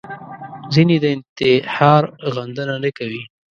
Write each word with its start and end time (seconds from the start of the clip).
ځینې 0.73 0.95
د 0.99 1.05
انتحار 1.15 2.03
غندنه 2.35 2.75
نه 2.83 2.89
کوي 2.97 3.21